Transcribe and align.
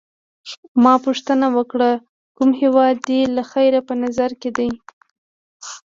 ما 0.83 0.93
پوښتنه 1.05 1.47
وکړه: 1.57 1.91
کوم 2.37 2.49
هیواد 2.61 2.95
دي 3.07 3.19
له 3.35 3.43
خیره 3.51 3.79
په 3.87 3.93
نظر 4.03 4.31
کي 4.41 4.49
دی؟ 4.57 4.69